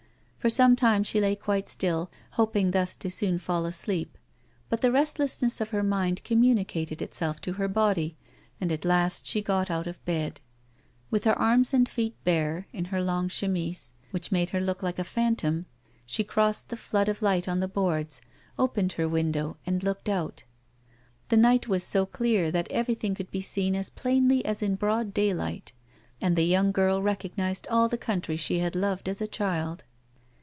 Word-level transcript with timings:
For 0.43 0.49
some 0.49 0.75
time 0.75 1.03
she 1.03 1.21
lay 1.21 1.35
quite 1.35 1.69
still, 1.69 2.09
hoping 2.31 2.71
thus 2.71 2.95
to 2.95 3.11
soon 3.11 3.37
fall 3.37 3.63
asleep, 3.63 4.17
but 4.69 4.81
the 4.81 4.91
restlessness 4.91 5.61
of 5.61 5.69
her 5.69 5.83
mind 5.83 6.23
communicated 6.23 6.99
itself 6.99 7.39
to 7.41 7.53
her 7.53 7.67
body, 7.67 8.17
and 8.59 8.71
at 8.71 8.83
last 8.83 9.27
she 9.27 9.43
got 9.43 9.69
out 9.69 9.85
of 9.85 10.03
bed. 10.03 10.41
With 11.11 11.25
her 11.25 11.37
arms 11.37 11.75
and 11.75 11.87
feet 11.87 12.15
bare, 12.23 12.65
in 12.73 12.85
her 12.85 13.03
long 13.03 13.29
chemise, 13.29 13.93
which 14.09 14.31
made 14.31 14.49
her 14.49 14.59
look 14.59 14.81
lilce 14.81 14.97
a 14.97 15.03
phantom, 15.03 15.67
she 16.07 16.23
crossed 16.23 16.69
the 16.69 16.75
flood 16.75 17.07
of 17.07 17.21
light 17.21 17.47
on 17.47 17.59
the 17.59 17.67
boards, 17.67 18.19
opened 18.57 18.93
her 18.93 19.07
window 19.07 19.57
and 19.67 19.83
looked 19.83 20.09
out. 20.09 20.43
The 21.29 21.37
night 21.37 21.67
was 21.67 21.83
so 21.83 22.07
clear 22.07 22.49
that 22.49 22.71
everything 22.71 23.13
could 23.13 23.29
be 23.29 23.41
seen 23.41 23.75
as 23.75 23.91
plainly 23.91 24.43
as 24.43 24.63
in 24.63 24.73
broad 24.73 25.13
daylight; 25.13 25.71
and 26.19 26.35
the 26.35 26.41
young 26.43 26.71
girl 26.71 26.99
recognised 26.99 27.67
all 27.69 27.87
the 27.87 27.95
country 27.95 28.37
she 28.37 28.57
had 28.57 28.73
so 28.73 28.79
loved 28.79 29.07
as 29.07 29.21
a 29.21 29.27
child. 29.27 29.83